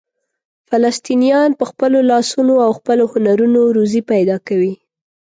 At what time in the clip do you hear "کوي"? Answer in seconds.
4.47-4.73